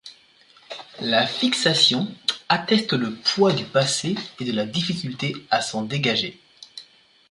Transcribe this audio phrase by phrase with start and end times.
[1.01, 2.11] La fixation
[2.49, 6.41] atteste le poids du passé et de la difficulté à s'en dégager.